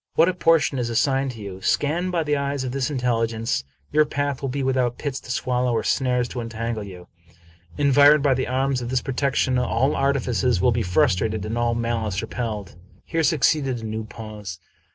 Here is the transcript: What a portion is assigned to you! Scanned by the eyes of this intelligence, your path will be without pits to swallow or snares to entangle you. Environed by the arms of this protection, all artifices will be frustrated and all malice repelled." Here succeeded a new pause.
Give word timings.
What 0.15 0.27
a 0.29 0.33
portion 0.33 0.79
is 0.79 0.89
assigned 0.89 1.29
to 1.33 1.39
you! 1.43 1.61
Scanned 1.61 2.11
by 2.11 2.23
the 2.23 2.35
eyes 2.35 2.63
of 2.63 2.71
this 2.71 2.89
intelligence, 2.89 3.63
your 3.91 4.03
path 4.03 4.41
will 4.41 4.49
be 4.49 4.63
without 4.63 4.97
pits 4.97 5.19
to 5.19 5.29
swallow 5.29 5.73
or 5.73 5.83
snares 5.83 6.27
to 6.29 6.41
entangle 6.41 6.81
you. 6.83 7.07
Environed 7.77 8.23
by 8.23 8.33
the 8.33 8.47
arms 8.47 8.81
of 8.81 8.89
this 8.89 9.03
protection, 9.03 9.59
all 9.59 9.95
artifices 9.95 10.59
will 10.59 10.71
be 10.71 10.81
frustrated 10.81 11.45
and 11.45 11.55
all 11.55 11.75
malice 11.75 12.19
repelled." 12.19 12.73
Here 13.05 13.21
succeeded 13.21 13.81
a 13.81 13.85
new 13.85 14.03
pause. 14.03 14.57